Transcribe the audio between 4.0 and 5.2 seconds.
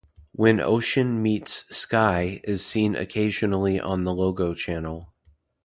the Logo channel.